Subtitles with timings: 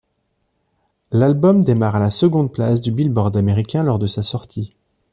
[1.11, 4.71] L'album démarre à la seconde place du Billboard américain lors de sa sortie.